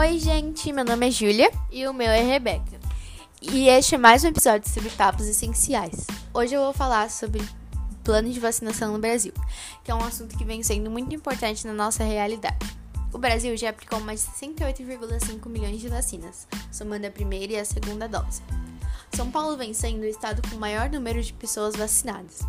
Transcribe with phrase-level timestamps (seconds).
[0.00, 2.80] Oi, gente, meu nome é Júlia e o meu é Rebeca.
[3.42, 6.06] E este é mais um episódio sobre papos essenciais.
[6.32, 7.46] Hoje eu vou falar sobre
[8.02, 9.34] plano de vacinação no Brasil,
[9.84, 12.56] que é um assunto que vem sendo muito importante na nossa realidade.
[13.12, 17.64] O Brasil já aplicou mais de 68,5 milhões de vacinas, somando a primeira e a
[17.66, 18.40] segunda dose.
[19.12, 22.40] São Paulo vem sendo o estado com o maior número de pessoas vacinadas.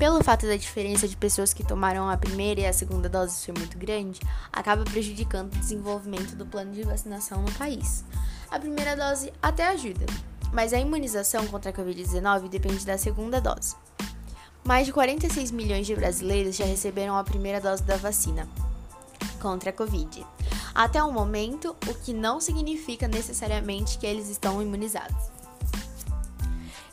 [0.00, 3.52] Pelo fato da diferença de pessoas que tomaram a primeira e a segunda dose ser
[3.52, 4.18] muito grande,
[4.50, 8.02] acaba prejudicando o desenvolvimento do plano de vacinação no país.
[8.50, 10.06] A primeira dose até ajuda,
[10.54, 13.76] mas a imunização contra a Covid-19 depende da segunda dose.
[14.64, 18.48] Mais de 46 milhões de brasileiros já receberam a primeira dose da vacina
[19.38, 20.26] contra a Covid.
[20.74, 25.39] Até o momento, o que não significa necessariamente que eles estão imunizados.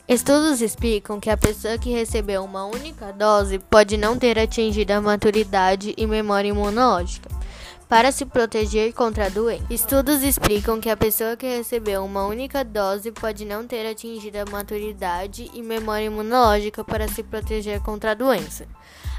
[0.08, 5.02] Estudos explicam que a pessoa que recebeu uma única dose pode não ter atingido a
[5.02, 7.28] maturidade e memória imunológica
[7.86, 9.66] para se proteger contra a doença.
[9.68, 14.50] Estudos explicam que a pessoa que recebeu uma única dose pode não ter atingido a
[14.50, 18.66] maturidade e memória imunológica para se proteger contra a doença.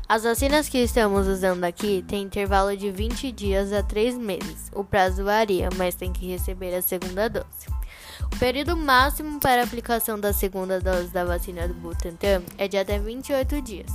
[0.07, 4.71] As vacinas que estamos usando aqui têm intervalo de 20 dias a 3 meses.
[4.73, 7.78] O prazo varia, mas tem que receber a segunda dose.
[8.33, 12.77] O período máximo para a aplicação da segunda dose da vacina do Butantan é de
[12.77, 13.91] até 28 dias.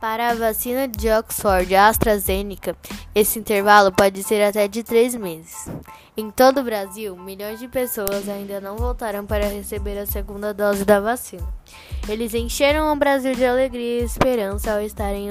[0.00, 2.76] Para a vacina de Oxford AstraZeneca,
[3.14, 5.68] esse intervalo pode ser até de 3 meses.
[6.16, 10.84] Em todo o Brasil, milhões de pessoas ainda não voltaram para receber a segunda dose
[10.84, 11.46] da vacina.
[12.08, 15.30] Eles encheram o Brasil de alegria e esperança ao estarem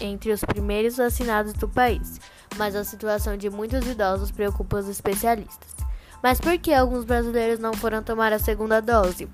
[0.00, 2.20] entre os primeiros vacinados do país,
[2.56, 5.79] mas a situação de muitos idosos preocupa os especialistas.
[6.22, 9.28] Mas por que alguns brasileiros não foram tomar a segunda dose?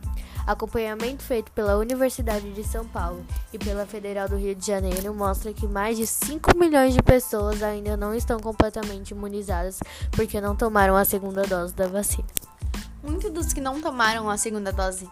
[0.46, 5.52] Acompanhamento feito pela Universidade de São Paulo e pela Federal do Rio de Janeiro mostra
[5.52, 9.80] que mais de 5 milhões de pessoas ainda não estão completamente imunizadas
[10.12, 12.28] porque não tomaram a segunda dose da vacina.
[13.02, 15.08] Muitos dos que não tomaram a segunda dose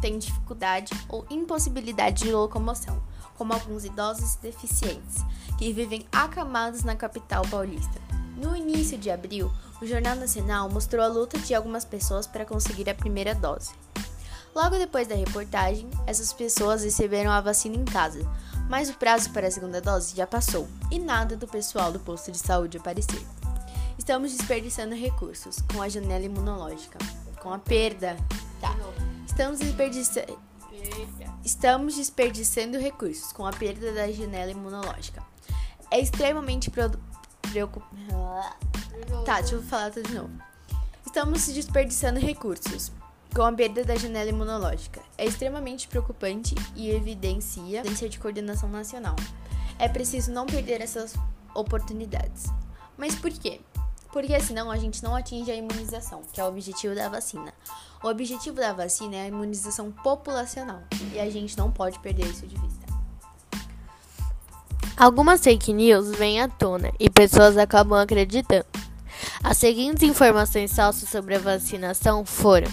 [0.00, 3.02] têm dificuldade ou impossibilidade de locomoção,
[3.36, 5.22] como alguns idosos deficientes
[5.58, 8.00] que vivem acamados na capital paulista.
[8.36, 9.50] No início de abril,
[9.82, 13.72] o Jornal Nacional mostrou a luta de algumas pessoas para conseguir a primeira dose.
[14.54, 18.20] Logo depois da reportagem, essas pessoas receberam a vacina em casa,
[18.70, 22.30] mas o prazo para a segunda dose já passou e nada do pessoal do posto
[22.30, 23.20] de saúde apareceu.
[23.98, 26.98] Estamos desperdiçando recursos com a janela imunológica,
[27.40, 28.16] com a perda.
[28.60, 28.76] Tá.
[29.26, 30.38] Estamos desperdiçando.
[31.44, 35.24] Estamos desperdiçando recursos com a perda da janela imunológica.
[35.90, 36.70] É extremamente
[37.52, 38.06] preocupante.
[39.26, 40.30] Tá, deixa eu falar tudo de novo.
[41.04, 42.90] Estamos desperdiçando recursos
[43.34, 45.02] com a perda da janela imunológica.
[45.18, 49.16] É extremamente preocupante e evidencia a ausência de coordenação nacional.
[49.78, 51.14] É preciso não perder essas
[51.54, 52.46] oportunidades.
[52.96, 53.60] Mas por quê?
[54.10, 57.52] Porque senão a gente não atinge a imunização, que é o objetivo da vacina.
[58.02, 60.82] O objetivo da vacina é a imunização populacional
[61.14, 62.71] e a gente não pode perder isso de vista.
[65.02, 68.64] Algumas fake news vêm à tona e pessoas acabam acreditando.
[69.42, 72.70] As seguintes informações falsas sobre a vacinação foram: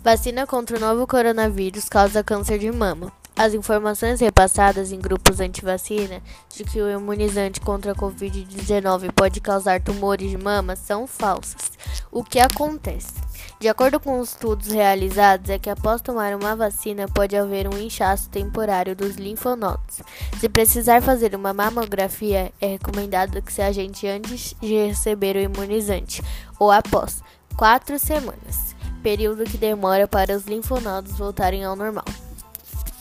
[0.00, 3.12] vacina contra o novo coronavírus causa câncer de mama.
[3.42, 9.82] As informações repassadas em grupos anti-vacina de que o imunizante contra a Covid-19 pode causar
[9.82, 11.72] tumores de mama são falsas.
[12.12, 13.14] O que acontece?
[13.58, 17.76] De acordo com os estudos realizados, é que após tomar uma vacina pode haver um
[17.76, 20.02] inchaço temporário dos linfonodos.
[20.38, 26.22] Se precisar fazer uma mamografia, é recomendado que se agente antes de receber o imunizante
[26.60, 27.20] ou após
[27.56, 32.04] quatro semanas, período que demora para os linfonodos voltarem ao normal.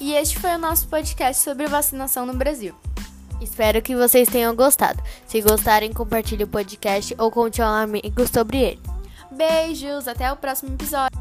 [0.01, 2.73] E este foi o nosso podcast sobre vacinação no Brasil.
[3.39, 4.99] Espero que vocês tenham gostado.
[5.27, 8.79] Se gostarem, compartilhe o podcast ou conte a um amigo sobre ele.
[9.29, 11.20] Beijos, até o próximo episódio.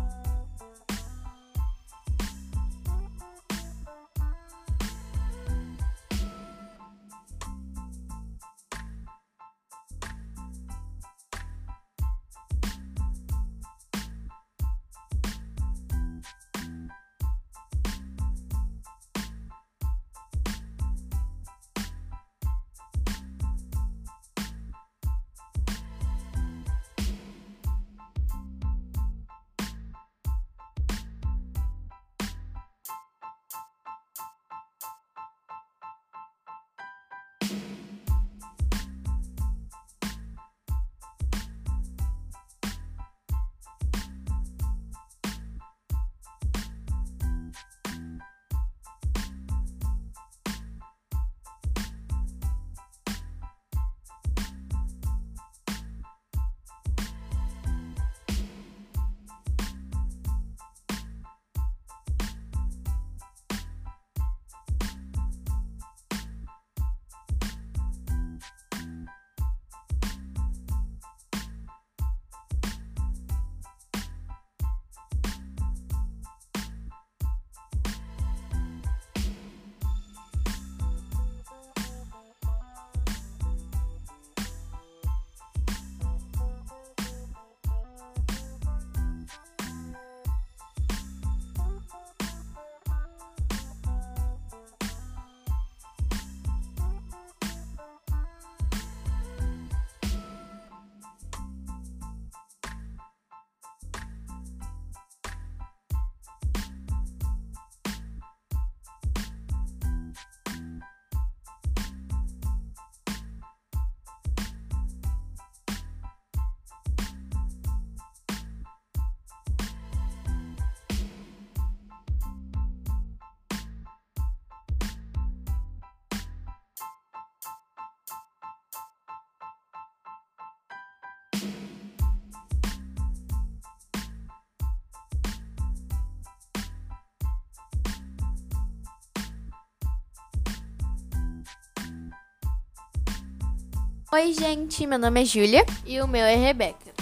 [144.12, 145.64] Oi, gente, meu nome é Júlia.
[145.86, 146.92] E o meu é Rebeca.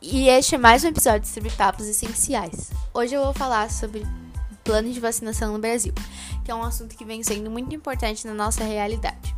[0.00, 2.70] E este é mais um episódio sobre papos essenciais.
[2.94, 4.06] Hoje eu vou falar sobre
[4.64, 5.92] plano de vacinação no Brasil,
[6.46, 9.35] que é um assunto que vem sendo muito importante na nossa realidade.